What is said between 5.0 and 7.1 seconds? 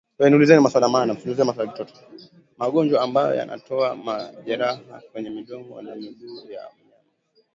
kwenye midomo na miguu ya wanyama